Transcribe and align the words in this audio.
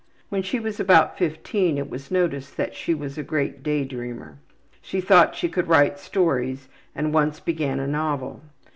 When 0.29 0.41
she 0.41 0.59
was 0.59 0.79
about 0.79 1.15
15 1.19 1.77
it 1.77 1.87
was 1.87 2.09
noticed 2.09 2.57
that 2.57 2.73
she 2.73 2.95
was 2.95 3.19
a 3.19 3.23
great 3.23 3.61
day 3.61 3.83
dreamer. 3.83 4.39
She 4.81 4.99
thought 4.99 5.35
she 5.35 5.47
could 5.47 5.67
write 5.67 5.99
stories 5.99 6.67
and 6.95 7.13
once 7.13 7.39
began 7.39 7.79
a 7.79 7.85
novel. 7.85 8.41